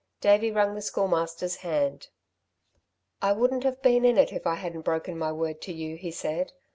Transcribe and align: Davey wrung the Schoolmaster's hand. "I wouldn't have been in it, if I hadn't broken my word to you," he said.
Davey 0.19 0.49
wrung 0.51 0.73
the 0.73 0.81
Schoolmaster's 0.81 1.57
hand. 1.57 2.07
"I 3.21 3.33
wouldn't 3.33 3.63
have 3.63 3.83
been 3.83 4.03
in 4.03 4.17
it, 4.17 4.33
if 4.33 4.47
I 4.47 4.55
hadn't 4.55 4.81
broken 4.81 5.15
my 5.15 5.31
word 5.31 5.61
to 5.61 5.71
you," 5.71 5.95
he 5.95 6.09
said. 6.09 6.53